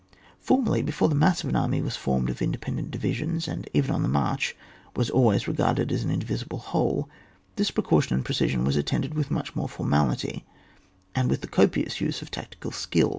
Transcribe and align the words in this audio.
Formerly, 0.39 0.81
before 0.81 1.09
the 1.09 1.13
mass 1.13 1.43
of 1.43 1.49
an 1.51 1.55
army 1.55 1.79
was 1.79 1.95
formed 1.95 2.31
of 2.31 2.41
independent 2.41 2.89
divisions, 2.89 3.47
and 3.47 3.69
even 3.71 3.93
on 3.93 4.01
the 4.01 4.09
march 4.09 4.55
was 4.95 5.11
always 5.11 5.47
re 5.47 5.53
garded 5.53 5.91
as 5.91 6.03
an 6.03 6.09
indivisible 6.09 6.57
whole, 6.57 7.07
this 7.55 7.69
precau 7.69 8.01
tion 8.01 8.15
and 8.15 8.25
precision 8.25 8.65
was 8.65 8.75
attended 8.75 9.13
with 9.13 9.29
much 9.29 9.55
more 9.55 9.69
formality, 9.69 10.43
and 11.13 11.29
with 11.29 11.41
the 11.41 11.47
copious 11.47 12.01
use 12.01 12.23
of 12.23 12.31
tactical 12.31 12.71
skiU. 12.71 13.09